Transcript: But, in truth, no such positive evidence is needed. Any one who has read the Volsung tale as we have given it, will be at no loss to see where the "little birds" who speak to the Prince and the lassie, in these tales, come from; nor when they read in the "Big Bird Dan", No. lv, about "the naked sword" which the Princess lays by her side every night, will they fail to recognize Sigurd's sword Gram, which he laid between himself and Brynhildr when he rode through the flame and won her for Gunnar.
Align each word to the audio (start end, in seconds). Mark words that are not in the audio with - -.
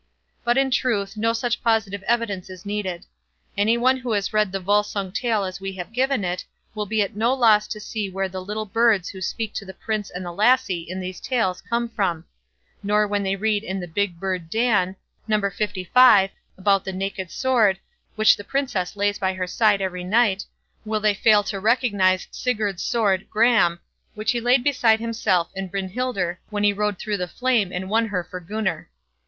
But, 0.43 0.57
in 0.57 0.71
truth, 0.71 1.15
no 1.15 1.31
such 1.31 1.61
positive 1.61 2.01
evidence 2.07 2.49
is 2.49 2.65
needed. 2.65 3.05
Any 3.55 3.77
one 3.77 3.97
who 3.97 4.13
has 4.13 4.33
read 4.33 4.51
the 4.51 4.59
Volsung 4.59 5.11
tale 5.11 5.43
as 5.43 5.61
we 5.61 5.73
have 5.73 5.93
given 5.93 6.25
it, 6.25 6.43
will 6.73 6.87
be 6.87 7.03
at 7.03 7.15
no 7.15 7.35
loss 7.35 7.67
to 7.67 7.79
see 7.79 8.09
where 8.09 8.27
the 8.27 8.41
"little 8.43 8.65
birds" 8.65 9.09
who 9.09 9.21
speak 9.21 9.53
to 9.53 9.63
the 9.63 9.75
Prince 9.75 10.09
and 10.09 10.25
the 10.25 10.31
lassie, 10.31 10.81
in 10.89 10.99
these 10.99 11.19
tales, 11.19 11.61
come 11.61 11.87
from; 11.87 12.25
nor 12.81 13.05
when 13.05 13.21
they 13.21 13.35
read 13.35 13.63
in 13.63 13.79
the 13.79 13.87
"Big 13.87 14.19
Bird 14.19 14.49
Dan", 14.49 14.95
No. 15.27 15.39
lv, 15.39 16.29
about 16.57 16.83
"the 16.83 16.93
naked 16.93 17.29
sword" 17.29 17.77
which 18.15 18.37
the 18.37 18.43
Princess 18.43 18.95
lays 18.95 19.19
by 19.19 19.35
her 19.35 19.45
side 19.45 19.81
every 19.81 20.03
night, 20.03 20.45
will 20.83 20.99
they 20.99 21.13
fail 21.13 21.43
to 21.43 21.59
recognize 21.59 22.27
Sigurd's 22.31 22.81
sword 22.81 23.29
Gram, 23.29 23.79
which 24.15 24.31
he 24.31 24.41
laid 24.41 24.63
between 24.63 24.97
himself 24.97 25.51
and 25.55 25.69
Brynhildr 25.71 26.37
when 26.49 26.63
he 26.63 26.73
rode 26.73 26.97
through 26.97 27.17
the 27.17 27.27
flame 27.27 27.71
and 27.71 27.87
won 27.87 28.07
her 28.07 28.23
for 28.23 28.39
Gunnar. 28.39 28.89